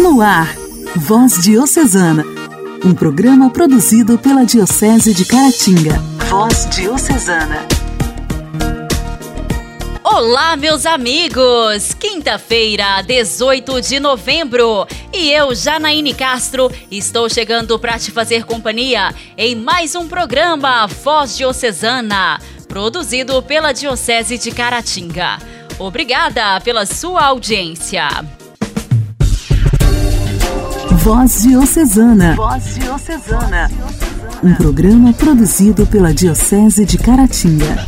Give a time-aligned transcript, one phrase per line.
[0.00, 0.56] No ar,
[0.96, 2.24] Voz Diocesana,
[2.82, 5.98] um programa produzido pela Diocese de Caratinga.
[6.30, 7.66] Voz Diocesana.
[10.02, 11.92] Olá, meus amigos!
[11.92, 19.54] Quinta-feira, 18 de novembro, e eu, Janaíne Castro, estou chegando para te fazer companhia em
[19.54, 25.38] mais um programa Voz Diocesana, produzido pela Diocese de Caratinga.
[25.78, 28.08] Obrigada pela sua audiência.
[31.02, 32.34] Voz Diocesana.
[32.34, 33.70] Voz Diocesana.
[34.44, 37.86] Um programa produzido pela Diocese de Caratinga.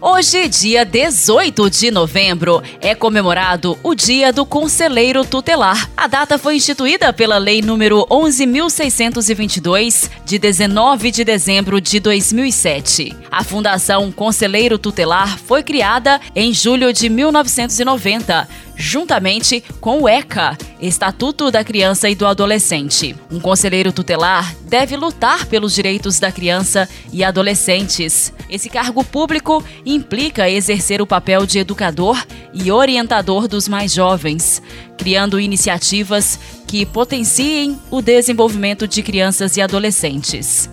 [0.00, 5.88] Hoje, dia 18 de novembro, é comemorado o Dia do Conselheiro Tutelar.
[5.96, 13.16] A data foi instituída pela Lei número 11.622, de 19 de dezembro de 2007.
[13.30, 18.48] A Fundação Conselheiro Tutelar foi criada em julho de 1990
[18.80, 23.14] juntamente com o ECA, Estatuto da Criança e do Adolescente.
[23.30, 28.32] Um conselheiro tutelar deve lutar pelos direitos da criança e adolescentes.
[28.48, 34.62] Esse cargo público implica exercer o papel de educador e orientador dos mais jovens,
[34.96, 40.70] criando iniciativas que potenciem o desenvolvimento de crianças e adolescentes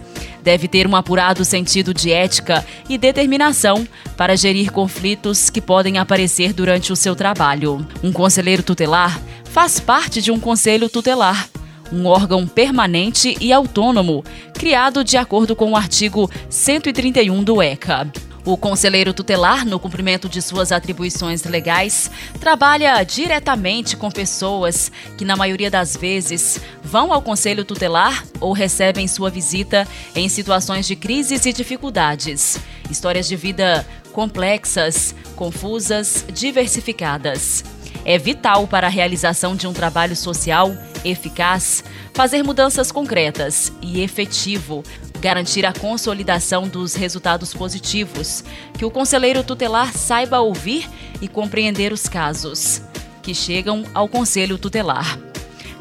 [0.48, 6.54] deve ter um apurado sentido de ética e determinação para gerir conflitos que podem aparecer
[6.54, 7.86] durante o seu trabalho.
[8.02, 11.50] Um conselheiro tutelar faz parte de um conselho tutelar,
[11.92, 18.10] um órgão permanente e autônomo, criado de acordo com o artigo 131 do ECA.
[18.48, 22.10] O conselheiro tutelar, no cumprimento de suas atribuições legais,
[22.40, 29.06] trabalha diretamente com pessoas que, na maioria das vezes, vão ao conselho tutelar ou recebem
[29.06, 32.58] sua visita em situações de crises e dificuldades.
[32.90, 37.66] Histórias de vida complexas, confusas, diversificadas.
[38.06, 40.72] É vital para a realização de um trabalho social
[41.04, 44.84] eficaz fazer mudanças concretas e efetivo
[45.20, 48.44] garantir a consolidação dos resultados positivos,
[48.78, 50.90] que o conselheiro tutelar saiba ouvir
[51.22, 52.82] e compreender os casos
[53.22, 55.20] que chegam ao conselho tutelar.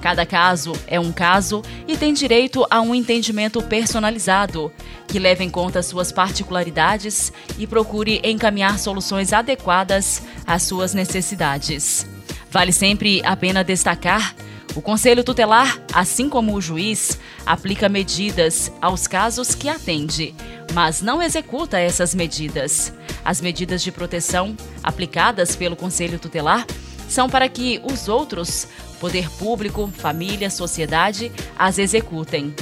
[0.01, 4.73] Cada caso é um caso e tem direito a um entendimento personalizado,
[5.09, 12.07] que leve em conta suas particularidades e procure encaminhar soluções adequadas às suas necessidades.
[12.51, 14.35] Vale sempre a pena destacar
[14.77, 20.35] o Conselho Tutelar, assim como o juiz, aplica medidas aos casos que atende,
[20.75, 22.93] mas não executa essas medidas.
[23.25, 26.67] As medidas de proteção aplicadas pelo Conselho Tutelar
[27.09, 28.69] são para que os outros,
[29.01, 32.55] poder público, família, sociedade, as executem.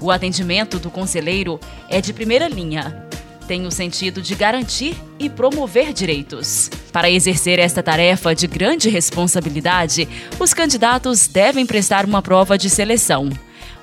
[0.00, 3.09] O atendimento do conselheiro é de primeira linha
[3.50, 6.70] tem o sentido de garantir e promover direitos.
[6.92, 13.28] Para exercer esta tarefa de grande responsabilidade, os candidatos devem prestar uma prova de seleção.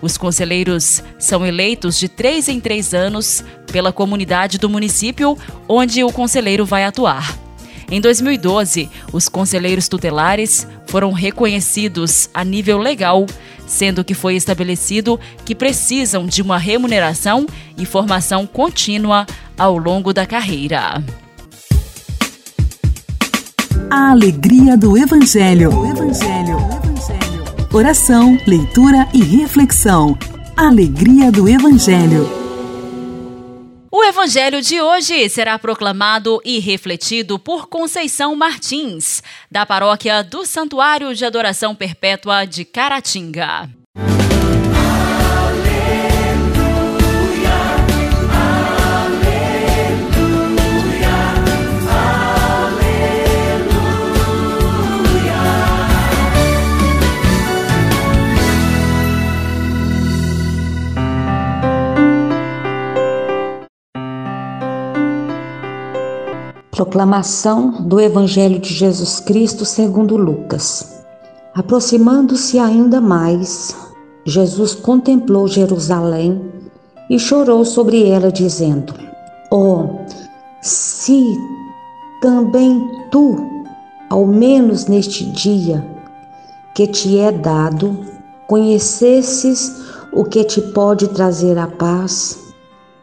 [0.02, 6.14] Os conselheiros são eleitos de três em três anos pela comunidade do município onde o
[6.14, 7.38] conselheiro vai atuar.
[7.92, 13.26] Em 2012, os conselheiros tutelares foram reconhecidos a nível legal,
[13.68, 17.46] sendo que foi estabelecido que precisam de uma remuneração
[17.78, 21.04] e formação contínua ao longo da carreira.
[23.92, 25.70] A alegria do Evangelho.
[25.86, 26.58] Evangelho.
[26.58, 27.68] Evangelho.
[27.72, 30.18] Oração, leitura e reflexão.
[30.56, 32.47] Alegria do Evangelho.
[34.00, 41.16] O Evangelho de hoje será proclamado e refletido por Conceição Martins, da paróquia do Santuário
[41.16, 43.77] de Adoração Perpétua de Caratinga.
[66.78, 71.04] Proclamação do Evangelho de Jesus Cristo segundo Lucas.
[71.56, 73.76] Aproximando-se ainda mais,
[74.24, 76.40] Jesus contemplou Jerusalém
[77.10, 78.94] e chorou sobre ela, dizendo:
[79.52, 80.02] Oh,
[80.62, 81.26] se
[82.22, 83.44] também tu,
[84.08, 85.84] ao menos neste dia
[86.76, 88.06] que te é dado,
[88.46, 89.82] conhecesses
[90.14, 92.38] o que te pode trazer a paz,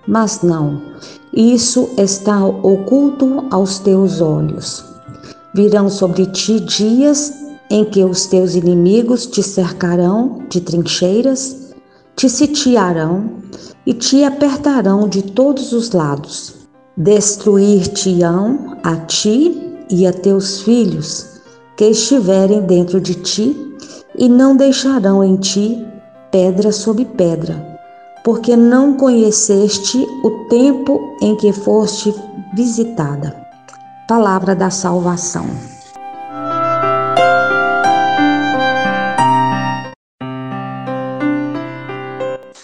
[0.06, 0.80] mas não,
[1.36, 4.84] isso está oculto aos teus olhos.
[5.54, 7.32] Virão sobre ti dias
[7.68, 11.74] em que os teus inimigos te cercarão de trincheiras,
[12.14, 13.30] te sitiarão
[13.84, 16.54] e te apertarão de todos os lados.
[16.96, 19.60] Destruir-te-ão a ti
[19.90, 21.40] e a teus filhos,
[21.76, 23.56] que estiverem dentro de ti,
[24.16, 25.84] e não deixarão em ti
[26.30, 27.73] pedra sobre pedra,
[28.24, 32.12] porque não conheceste o tempo em que foste
[32.54, 33.36] visitada.
[34.08, 35.46] Palavra da salvação.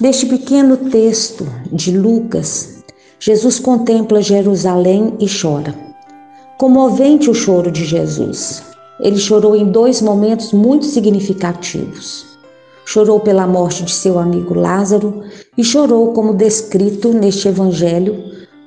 [0.00, 2.82] Neste pequeno texto de Lucas,
[3.18, 5.74] Jesus contempla Jerusalém e chora.
[6.56, 8.62] Comovente o choro de Jesus.
[8.98, 12.29] Ele chorou em dois momentos muito significativos.
[12.92, 15.22] Chorou pela morte de seu amigo Lázaro
[15.56, 18.20] e chorou, como descrito neste evangelho,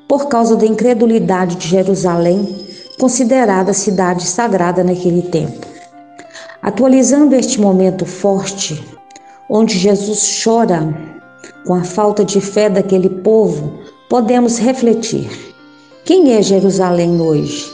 [0.08, 2.48] por causa da incredulidade de Jerusalém,
[2.98, 5.68] considerada cidade sagrada naquele tempo.
[6.62, 8.82] Atualizando este momento forte,
[9.50, 10.88] onde Jesus chora
[11.68, 13.74] com a falta de fé daquele povo,
[14.10, 15.30] podemos refletir:
[16.06, 17.70] quem é Jerusalém hoje?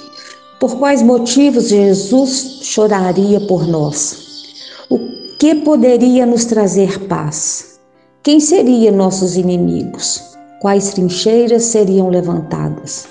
[0.59, 4.28] Por quais motivos Jesus choraria por nós?
[5.39, 7.79] Que poderia nos trazer paz?
[8.21, 10.37] Quem seriam nossos inimigos?
[10.59, 13.07] Quais trincheiras seriam levantadas?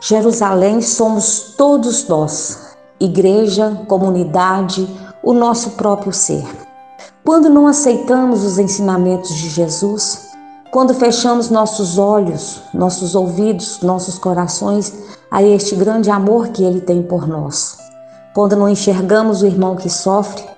[0.00, 4.88] Jerusalém somos todos nós, igreja, comunidade,
[5.24, 6.46] o nosso próprio ser.
[7.24, 10.28] Quando não aceitamos os ensinamentos de Jesus,
[10.70, 14.94] quando fechamos nossos olhos, nossos ouvidos, nossos corações
[15.28, 17.76] a este grande amor que Ele tem por nós,
[18.32, 20.54] quando não enxergamos o irmão que sofre,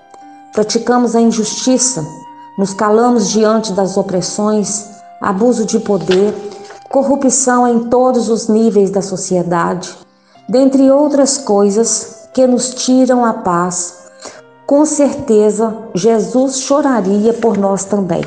[0.56, 2.02] praticamos a injustiça,
[2.56, 4.88] nos calamos diante das opressões,
[5.20, 6.34] abuso de poder,
[6.88, 9.94] corrupção em todos os níveis da sociedade,
[10.48, 14.06] dentre outras coisas que nos tiram a paz
[14.66, 18.22] com certeza Jesus choraria por nós também.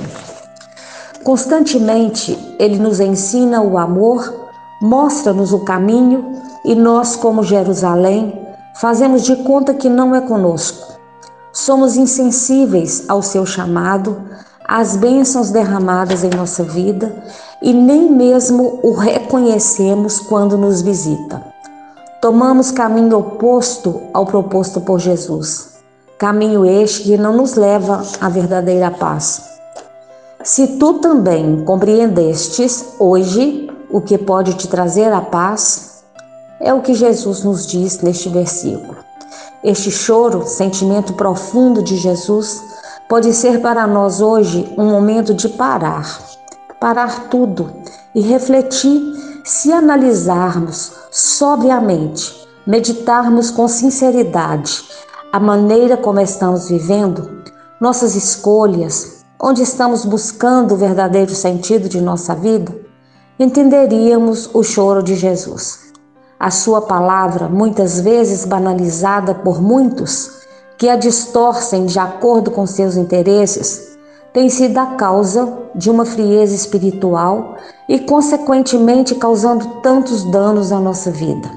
[1.24, 8.40] Constantemente ele nos ensina o amor, mostra-nos o caminho e nós, como Jerusalém,
[8.76, 10.99] fazemos de conta que não é conosco.
[11.66, 14.22] Somos insensíveis ao seu chamado,
[14.68, 17.14] às bênçãos derramadas em nossa vida
[17.62, 21.44] e nem mesmo o reconhecemos quando nos visita.
[22.22, 25.70] Tomamos caminho oposto ao proposto por Jesus
[26.20, 29.42] caminho este que não nos leva à verdadeira paz.
[30.44, 36.04] Se tu também compreendestes hoje o que pode te trazer a paz,
[36.60, 39.09] é o que Jesus nos diz neste versículo.
[39.64, 42.64] Este choro, sentimento profundo de Jesus,
[43.10, 46.18] pode ser para nós hoje um momento de parar,
[46.80, 47.70] parar tudo
[48.16, 49.02] e refletir
[49.44, 54.84] se analisarmos sobriamente, meditarmos com sinceridade
[55.34, 57.44] a maneira como estamos vivendo,
[57.82, 62.74] nossas escolhas, onde estamos buscando o verdadeiro sentido de nossa vida,
[63.38, 65.89] entenderíamos o choro de Jesus.
[66.40, 70.40] A sua palavra, muitas vezes banalizada por muitos,
[70.78, 73.98] que a distorcem de acordo com seus interesses,
[74.32, 77.58] tem sido a causa de uma frieza espiritual
[77.90, 81.50] e, consequentemente, causando tantos danos à nossa vida.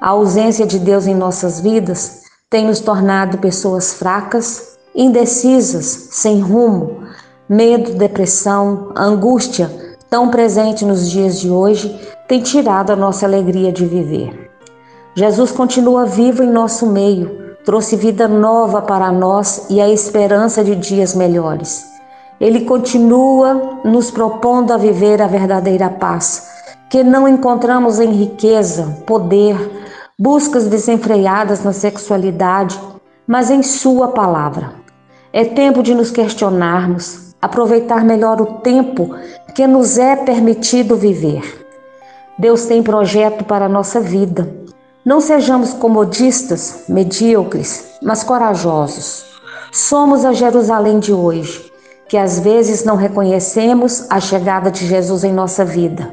[0.00, 6.98] A ausência de Deus em nossas vidas tem nos tornado pessoas fracas, indecisas, sem rumo,
[7.48, 9.68] medo, depressão, angústia,
[10.08, 11.98] tão presente nos dias de hoje,
[12.32, 14.50] tem tirado a nossa alegria de viver.
[15.14, 20.74] Jesus continua vivo em nosso meio, trouxe vida nova para nós e a esperança de
[20.74, 21.84] dias melhores.
[22.40, 26.48] Ele continua nos propondo a viver a verdadeira paz,
[26.88, 29.54] que não encontramos em riqueza, poder,
[30.18, 32.80] buscas desenfreadas na sexualidade,
[33.26, 34.72] mas em Sua palavra.
[35.34, 39.14] É tempo de nos questionarmos, aproveitar melhor o tempo
[39.54, 41.61] que nos é permitido viver.
[42.38, 44.48] Deus tem projeto para a nossa vida.
[45.04, 49.24] Não sejamos comodistas, medíocres, mas corajosos.
[49.72, 51.70] Somos a Jerusalém de hoje,
[52.08, 56.10] que às vezes não reconhecemos a chegada de Jesus em nossa vida.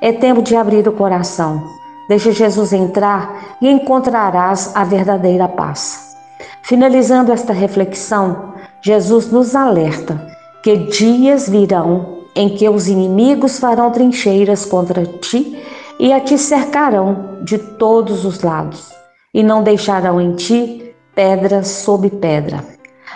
[0.00, 1.76] É tempo de abrir o coração
[2.08, 6.16] Deixe Jesus entrar e encontrarás a verdadeira paz.
[6.62, 10.24] Finalizando esta reflexão, Jesus nos alerta
[10.62, 15.60] que dias virão em que os inimigos farão trincheiras contra ti
[15.98, 18.92] e a te cercarão de todos os lados,
[19.32, 22.62] e não deixarão em ti pedra sobre pedra.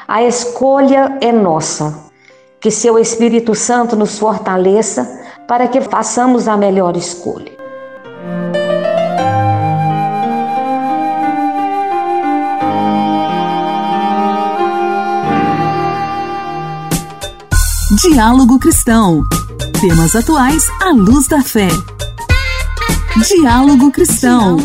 [0.09, 2.11] A escolha é nossa.
[2.61, 5.09] Que seu Espírito Santo nos fortaleça
[5.47, 7.53] para que façamos a melhor escolha.
[18.03, 19.23] Diálogo Cristão.
[19.79, 21.69] Temas atuais à luz da fé.
[23.29, 24.57] Diálogo Cristão.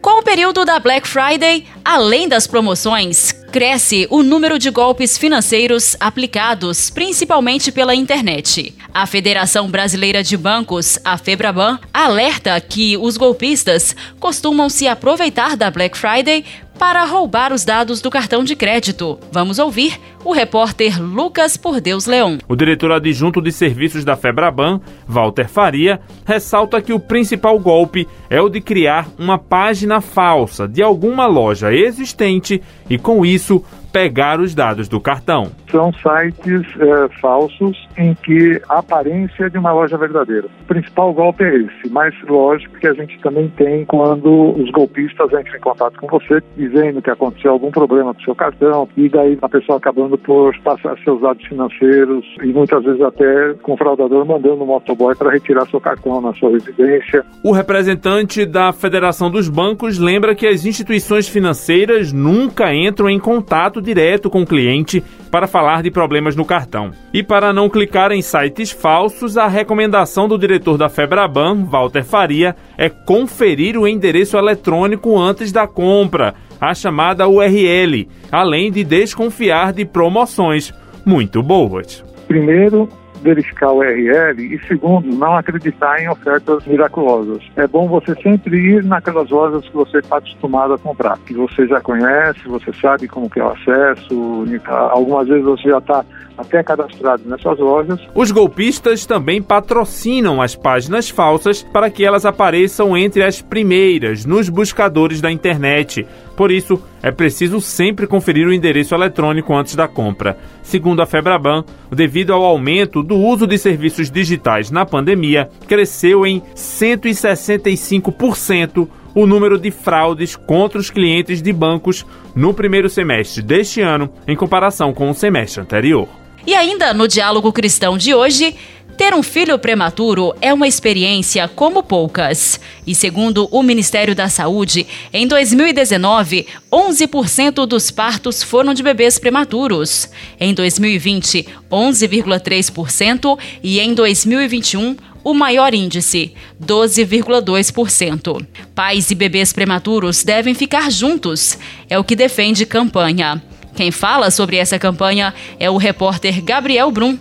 [0.00, 5.94] Com o período da Black Friday, além das promoções, cresce o número de golpes financeiros
[6.00, 8.74] aplicados, principalmente pela internet.
[8.94, 15.68] A Federação Brasileira de Bancos, a Febraban, alerta que os golpistas costumam se aproveitar da
[15.68, 16.44] Black Friday
[16.78, 19.18] para roubar os dados do cartão de crédito.
[19.32, 22.38] Vamos ouvir o repórter Lucas Por Deus Leão.
[22.46, 28.40] O diretor adjunto de serviços da Febraban, Walter Faria, ressalta que o principal golpe é
[28.40, 34.56] o de criar uma página falsa de alguma loja existente e, com isso, pegar os
[34.56, 35.52] dados do cartão.
[35.70, 40.48] São sites é, falsos em que a aparência é de uma loja verdadeira.
[40.62, 45.28] O principal golpe é esse, mas lógico que a gente também tem quando os golpistas
[45.28, 49.38] entram em contato com você dizendo que aconteceu algum problema com seu cartão e daí
[49.40, 54.26] a pessoa acabando por passar seus dados financeiros e muitas vezes até com o fraudador
[54.26, 57.24] mandando um motoboy para retirar seu cartão na sua residência.
[57.44, 63.83] O representante da Federação dos Bancos lembra que as instituições financeiras nunca entram em contato
[63.84, 65.00] direto com o cliente
[65.30, 66.90] para falar de problemas no cartão.
[67.12, 72.56] E para não clicar em sites falsos, a recomendação do diretor da Febraban, Walter Faria,
[72.76, 79.84] é conferir o endereço eletrônico antes da compra, a chamada URL, além de desconfiar de
[79.84, 80.72] promoções
[81.04, 82.02] muito boas.
[82.26, 82.88] Primeiro,
[83.24, 87.42] verificar o URL e segundo, não acreditar em ofertas miraculosas.
[87.56, 91.66] É bom você sempre ir naquelas lojas que você está acostumado a comprar, que você
[91.66, 94.44] já conhece, você sabe como que é o acesso,
[94.90, 96.04] algumas vezes você já está
[96.36, 97.98] até cadastrado nessas lojas.
[98.14, 104.48] Os golpistas também patrocinam as páginas falsas para que elas apareçam entre as primeiras nos
[104.48, 106.04] buscadores da internet.
[106.36, 110.38] Por isso, é preciso sempre conferir o endereço eletrônico antes da compra.
[110.62, 116.42] Segundo a Febraban, devido ao aumento do uso de serviços digitais na pandemia, cresceu em
[116.54, 124.10] 165% o número de fraudes contra os clientes de bancos no primeiro semestre deste ano,
[124.26, 126.08] em comparação com o semestre anterior.
[126.46, 128.54] E ainda no diálogo cristão de hoje,
[128.96, 132.60] ter um filho prematuro é uma experiência como poucas.
[132.86, 140.08] E segundo o Ministério da Saúde, em 2019, 11% dos partos foram de bebês prematuros.
[140.38, 148.46] Em 2020, 11,3% e em 2021, o maior índice, 12,2%.
[148.74, 151.58] Pais e bebês prematuros devem ficar juntos,
[151.88, 153.42] é o que defende campanha.
[153.74, 157.18] Quem fala sobre essa campanha é o repórter Gabriel Brum.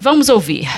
[0.00, 0.68] Vamos ouvir.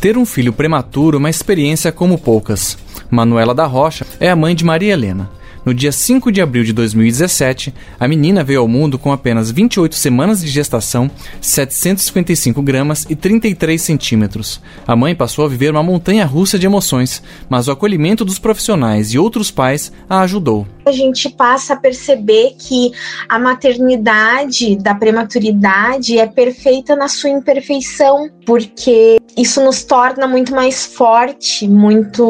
[0.00, 2.76] Ter um filho prematuro é uma experiência como poucas.
[3.10, 5.30] Manuela da Rocha é a mãe de Maria Helena.
[5.64, 9.94] No dia 5 de abril de 2017, a menina veio ao mundo com apenas 28
[9.94, 11.10] semanas de gestação,
[11.40, 14.60] 755 gramas e 33 centímetros.
[14.86, 19.14] A mãe passou a viver uma montanha russa de emoções, mas o acolhimento dos profissionais
[19.14, 20.66] e outros pais a ajudou.
[20.86, 22.92] A gente passa a perceber que
[23.28, 30.84] a maternidade da prematuridade é perfeita na sua imperfeição, porque isso nos torna muito mais
[30.84, 32.24] forte, muito,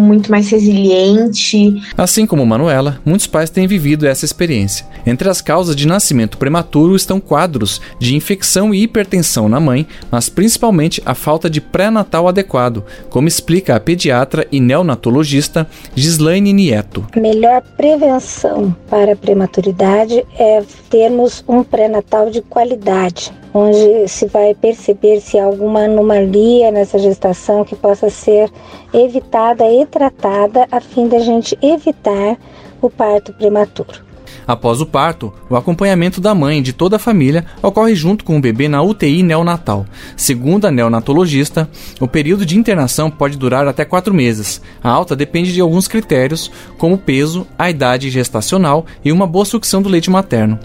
[0.00, 1.74] muito mais resiliente.
[1.96, 4.86] Assim como Manuel ela, muitos pais têm vivido essa experiência.
[5.06, 10.28] Entre as causas de nascimento prematuro estão quadros de infecção e hipertensão na mãe, mas
[10.28, 17.06] principalmente a falta de pré-natal adequado, como explica a pediatra e neonatologista Gislaine Nieto.
[17.16, 17.62] Melhor
[17.96, 25.38] prevenção para a prematuridade é termos um pré-natal de qualidade onde se vai perceber se
[25.38, 28.50] há alguma anomalia nessa gestação que possa ser
[28.92, 32.36] evitada e tratada a fim da gente evitar
[32.82, 34.05] o parto prematuro.
[34.46, 38.36] Após o parto, o acompanhamento da mãe e de toda a família ocorre junto com
[38.36, 39.84] o bebê na UTI neonatal.
[40.16, 44.60] Segundo a neonatologista, o período de internação pode durar até quatro meses.
[44.82, 49.82] A alta depende de alguns critérios, como peso, a idade gestacional e uma boa sucção
[49.82, 50.58] do leite materno.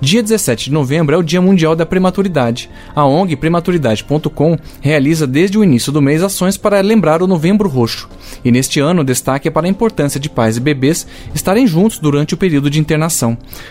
[0.00, 2.68] Dia 17 de novembro é o Dia Mundial da Prematuridade.
[2.94, 8.08] A ONG Prematuridade.com realiza desde o início do mês ações para lembrar o Novembro Roxo.
[8.44, 11.98] E neste ano o destaque é para a importância de pais e bebês estarem juntos
[11.98, 13.25] durante o período de internação.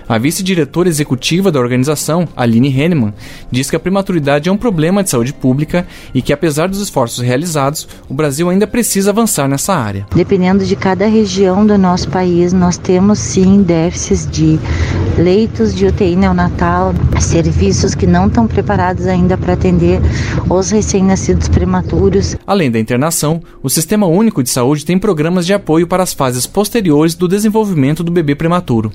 [0.09, 3.13] A vice-diretora executiva da organização, Aline Henneman,
[3.51, 7.23] diz que a prematuridade é um problema de saúde pública e que, apesar dos esforços
[7.23, 10.07] realizados, o Brasil ainda precisa avançar nessa área.
[10.15, 14.59] Dependendo de cada região do nosso país, nós temos sim déficits de
[15.17, 19.99] leitos de UTI neonatal, serviços que não estão preparados ainda para atender
[20.49, 22.35] os recém-nascidos prematuros.
[22.45, 26.45] Além da internação, o Sistema Único de Saúde tem programas de apoio para as fases
[26.45, 28.91] posteriores do desenvolvimento do bebê prematuro.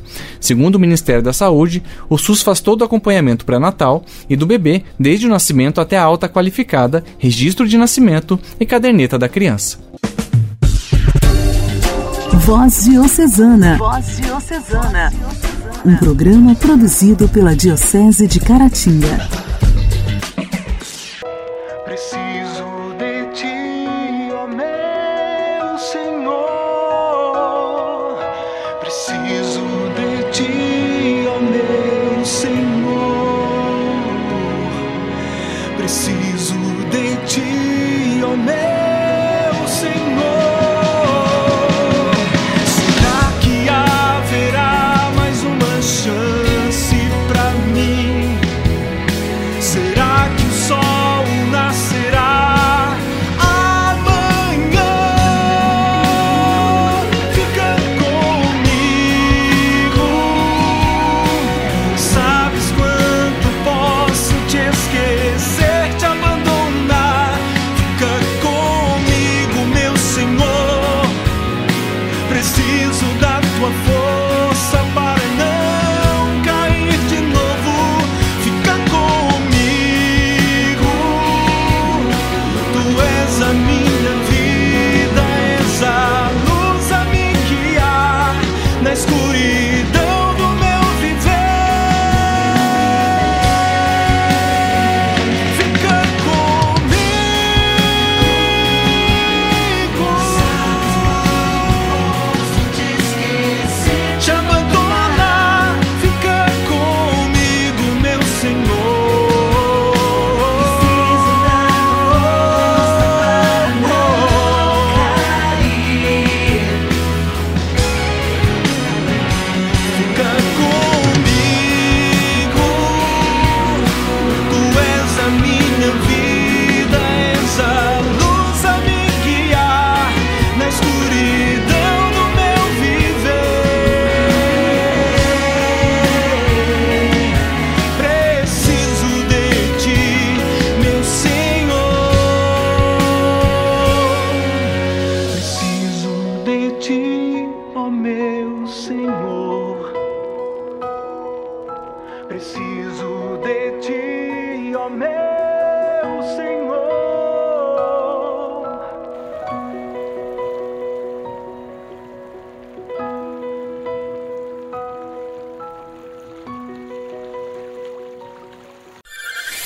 [0.50, 4.82] Segundo o Ministério da Saúde, o SUS faz todo o acompanhamento pré-natal e do bebê
[4.98, 9.78] desde o nascimento até a alta qualificada, registro de nascimento e caderneta da criança.
[12.44, 13.76] Voz Diocesana.
[13.76, 15.12] Voz Diocesana.
[15.86, 19.49] Um programa produzido pela Diocese de Caratinga.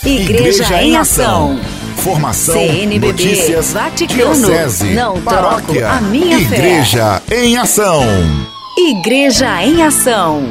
[0.06, 1.58] Igreja em Ação.
[1.96, 7.42] Formação, CNBB, notícias, Vaticano, diocese, não paróquia, a minha Igreja fé.
[7.42, 8.02] em Ação.
[8.76, 10.42] Igreja em Ação.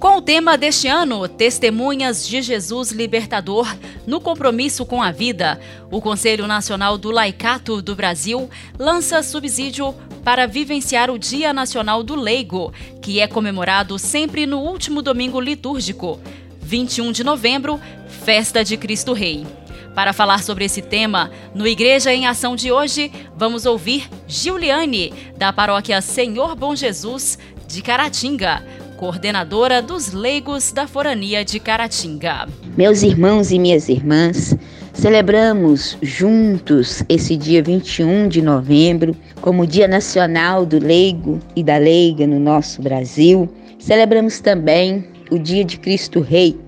[0.00, 3.72] Com o tema deste ano, Testemunhas de Jesus Libertador,
[4.06, 9.94] no compromisso com a vida, o Conselho Nacional do Laicato do Brasil lança subsídio
[10.26, 16.18] para vivenciar o Dia Nacional do Leigo, que é comemorado sempre no último domingo litúrgico,
[16.60, 17.80] 21 de novembro,
[18.24, 19.46] Festa de Cristo Rei.
[19.94, 25.52] Para falar sobre esse tema, no Igreja em Ação de hoje, vamos ouvir Giuliane, da
[25.52, 28.64] paróquia Senhor Bom Jesus, de Caratinga,
[28.96, 32.48] coordenadora dos leigos da Forania de Caratinga.
[32.76, 34.56] Meus irmãos e minhas irmãs,
[34.96, 42.26] Celebramos juntos esse dia 21 de novembro como Dia Nacional do Leigo e da Leiga
[42.26, 43.46] no nosso Brasil.
[43.78, 46.58] Celebramos também o Dia de Cristo Rei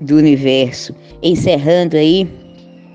[0.00, 2.26] do Universo, encerrando aí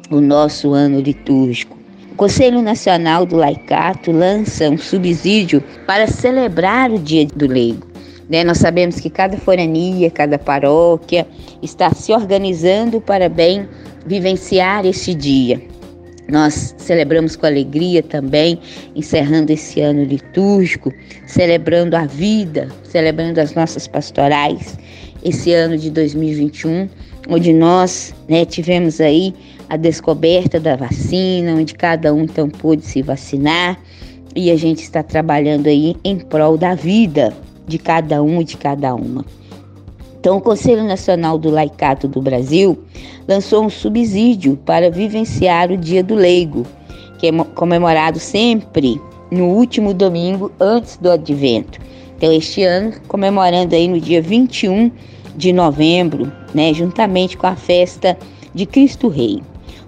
[0.10, 1.78] o nosso ano litúrgico.
[2.12, 7.89] O Conselho Nacional do Laicato lança um subsídio para celebrar o Dia do Leigo.
[8.30, 8.44] Né?
[8.44, 11.26] Nós sabemos que cada forania, cada paróquia
[11.62, 13.68] está se organizando para bem
[14.06, 15.60] vivenciar este dia.
[16.30, 18.60] Nós celebramos com alegria também,
[18.96, 20.94] encerrando esse ano litúrgico,
[21.26, 24.78] celebrando a vida, celebrando as nossas pastorais,
[25.24, 26.88] esse ano de 2021,
[27.28, 29.34] onde nós né, tivemos aí
[29.70, 33.80] a descoberta da vacina, onde cada um então pôde se vacinar
[34.36, 37.34] e a gente está trabalhando aí em prol da vida
[37.70, 39.24] de cada um e de cada uma.
[40.20, 42.78] Então, o Conselho Nacional do Laicato do Brasil
[43.26, 46.66] lançou um subsídio para vivenciar o Dia do Leigo,
[47.18, 49.00] que é comemorado sempre
[49.32, 51.80] no último domingo antes do Advento.
[52.18, 54.92] Então, este ano, comemorando aí no dia 21
[55.38, 58.18] de novembro, né, juntamente com a festa
[58.54, 59.42] de Cristo Rei.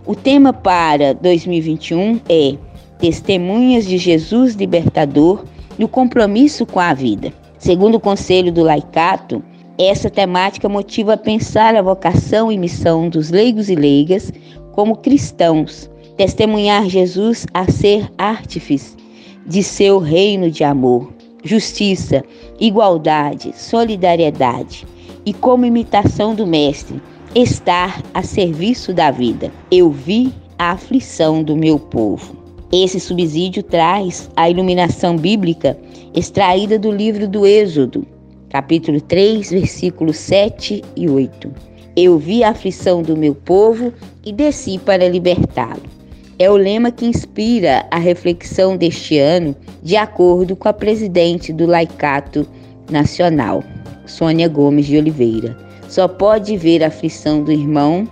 [0.05, 2.55] O tema para 2021 é
[2.99, 5.43] Testemunhas de Jesus Libertador
[5.77, 7.33] no compromisso com a vida.
[7.61, 9.43] Segundo o Conselho do Laicato,
[9.77, 14.33] essa temática motiva a pensar a vocação e missão dos leigos e leigas
[14.71, 18.97] como cristãos testemunhar Jesus a ser artífice
[19.45, 22.23] de seu reino de amor, justiça,
[22.59, 24.87] igualdade, solidariedade
[25.23, 26.99] e, como imitação do Mestre,
[27.35, 29.51] estar a serviço da vida.
[29.69, 32.35] Eu vi a aflição do meu povo.
[32.71, 35.77] Esse subsídio traz a iluminação bíblica
[36.13, 38.05] extraída do livro do Êxodo,
[38.49, 41.51] capítulo 3, versículos 7 e 8.
[41.95, 43.93] Eu vi a aflição do meu povo
[44.25, 45.83] e desci para libertá-lo.
[46.37, 51.65] É o lema que inspira a reflexão deste ano, de acordo com a presidente do
[51.65, 52.45] Laicato
[52.89, 53.63] Nacional,
[54.05, 55.57] Sônia Gomes de Oliveira.
[55.87, 58.07] Só pode ver a aflição do irmão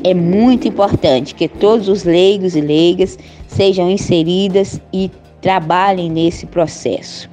[0.02, 5.08] É muito importante que todos os leigos e leigas sejam inseridas e
[5.40, 7.30] trabalhem nesse processo.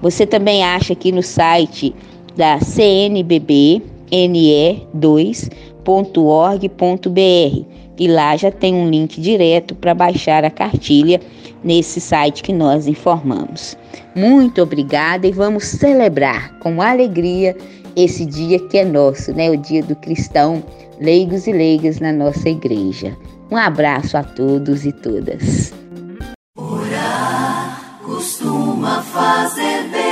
[0.00, 1.92] Você também acha aqui no site
[2.36, 5.50] da CNBB ne2.org.br
[7.98, 11.20] e lá já tem um link direto para baixar a cartilha
[11.62, 13.76] nesse site que nós informamos.
[14.14, 17.56] Muito obrigada e vamos celebrar com alegria
[17.96, 19.50] esse dia que é nosso, né?
[19.50, 20.62] O dia do cristão,
[21.00, 23.16] leigos e leigas na nossa igreja.
[23.50, 25.72] Um abraço a todos e todas.
[26.56, 30.09] Orar costuma fazer bem.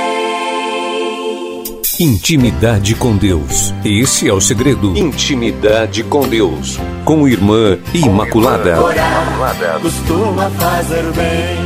[2.01, 3.73] Intimidade com Deus.
[3.83, 4.97] Esse é o segredo.
[4.97, 6.77] Intimidade com Deus.
[7.03, 8.81] Com Irmã Imaculada.
[8.81, 11.57] Orar costuma fazer bem.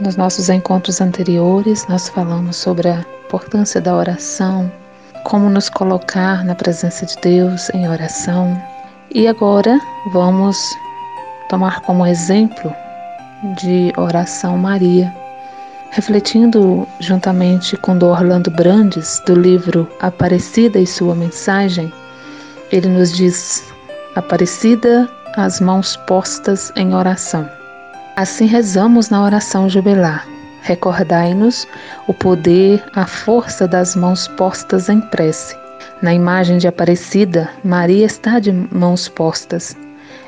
[0.00, 4.72] Nos nossos encontros anteriores, nós falamos sobre a importância da oração,
[5.24, 8.58] como nos colocar na presença de Deus em oração.
[9.14, 9.78] E agora
[10.10, 10.56] vamos
[11.50, 12.72] tomar como exemplo
[13.60, 15.14] de oração Maria,
[15.90, 21.92] refletindo juntamente com do Orlando Brandes, do livro Aparecida e Sua Mensagem,
[22.70, 23.64] ele nos diz:
[24.14, 27.48] Aparecida, as mãos postas em oração.
[28.16, 30.26] Assim rezamos na oração jubilar.
[30.62, 31.68] Recordai-nos
[32.08, 35.56] o poder, a força das mãos postas em prece.
[36.02, 39.76] Na imagem de Aparecida, Maria está de mãos postas.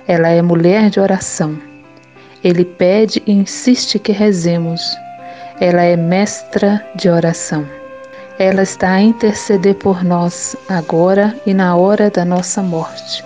[0.06, 1.58] Ela é mulher de oração.
[2.44, 4.80] Ele pede e insiste que rezemos.
[5.60, 7.66] Ela é mestra de oração.
[8.38, 13.24] Ela está a interceder por nós agora e na hora da nossa morte.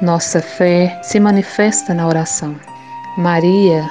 [0.00, 2.54] Nossa fé se manifesta na oração.
[3.18, 3.84] Maria,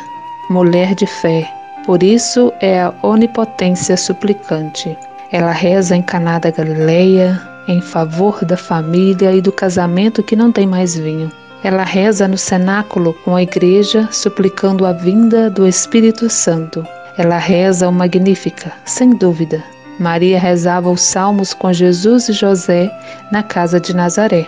[0.49, 1.45] mulher de fé,
[1.85, 4.97] por isso é a onipotência suplicante.
[5.29, 10.49] Ela reza em Caná da Galileia, em favor da família e do casamento que não
[10.49, 11.29] tem mais vinho.
[11.61, 16.87] Ela reza no cenáculo com a igreja, suplicando a vinda do Espírito Santo.
[17.17, 19.63] Ela reza o Magnífica, sem dúvida.
[19.97, 22.91] Maria rezava os salmos com Jesus e José
[23.31, 24.45] na casa de Nazaré.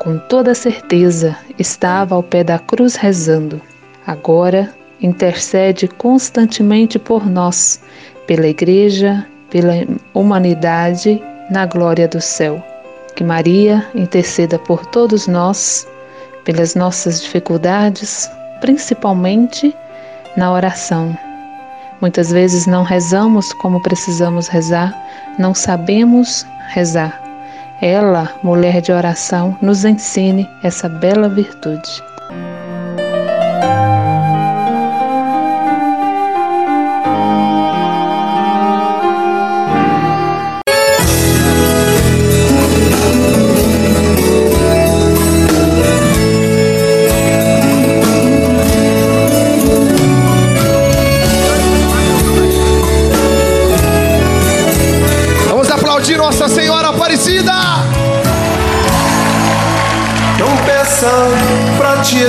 [0.00, 3.60] Com toda certeza, estava ao pé da cruz rezando.
[4.04, 4.68] Agora
[5.00, 7.80] intercede constantemente por nós,
[8.26, 9.74] pela Igreja, pela
[10.12, 12.62] humanidade, na glória do céu.
[13.14, 15.86] Que Maria interceda por todos nós,
[16.44, 18.28] pelas nossas dificuldades,
[18.60, 19.74] principalmente
[20.36, 21.16] na oração,
[22.00, 24.94] Muitas vezes não rezamos como precisamos rezar,
[25.38, 27.20] não sabemos rezar.
[27.80, 32.02] Ela, mulher de oração, nos ensine essa bela virtude.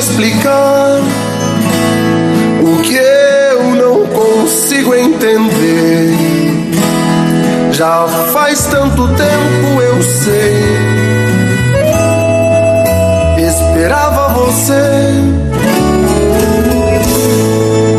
[0.02, 1.00] Explicar
[2.64, 6.18] o que eu não consigo entender.
[7.72, 10.66] Já faz tanto tempo eu sei.
[13.48, 14.82] Esperava você.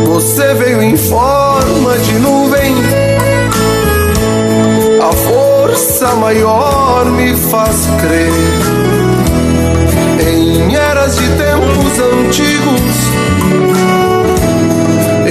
[0.07, 2.75] Você veio em forma de nuvem.
[5.01, 8.93] A força maior me faz crer
[10.19, 11.29] em eras de
[11.99, 12.91] antigos,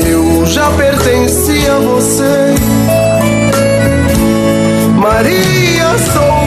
[0.07, 2.55] eu já pertencia a você.
[4.97, 6.42] Maria, sou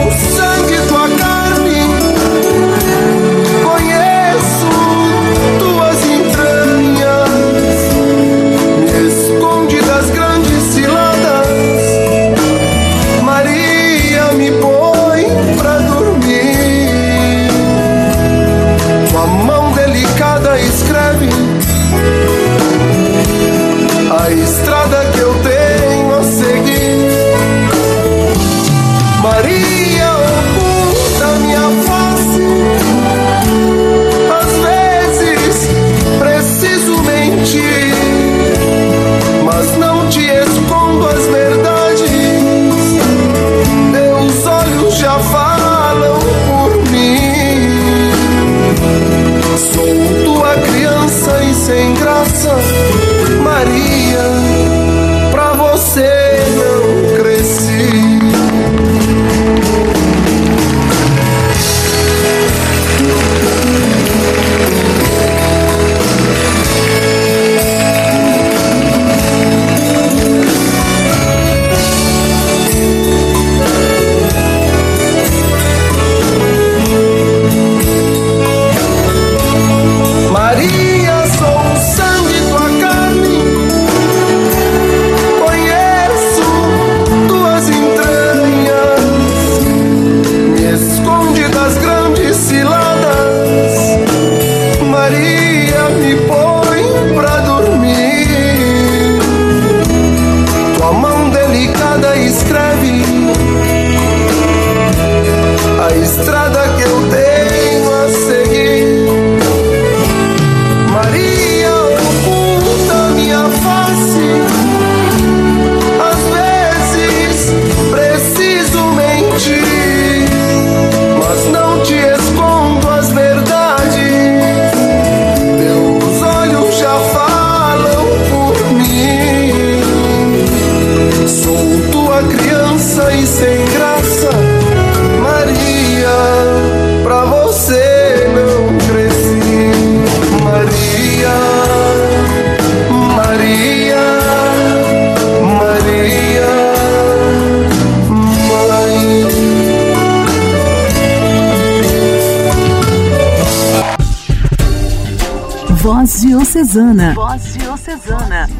[155.86, 157.14] Voz Diocesana.
[157.14, 158.50] Voz Diocesana.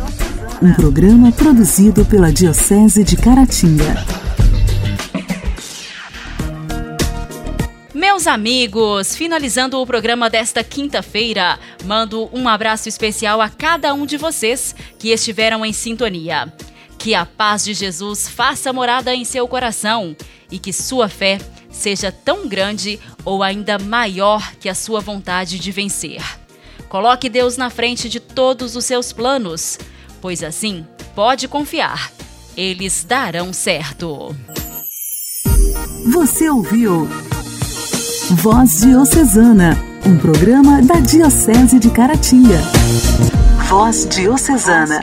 [0.62, 3.96] Um programa produzido pela Diocese de Caratinga.
[7.92, 14.16] Meus amigos, finalizando o programa desta quinta-feira, mando um abraço especial a cada um de
[14.16, 16.52] vocês que estiveram em sintonia.
[16.96, 20.14] Que a paz de Jesus faça morada em seu coração
[20.48, 21.40] e que sua fé
[21.72, 26.22] seja tão grande ou ainda maior que a sua vontade de vencer.
[26.88, 29.78] Coloque Deus na frente de todos os seus planos,
[30.20, 32.12] pois assim pode confiar,
[32.56, 34.34] eles darão certo.
[36.12, 37.08] Você ouviu
[38.30, 42.60] Voz Diocesana, um programa da Diocese de Caratinga.
[43.68, 45.02] Voz Diocesana.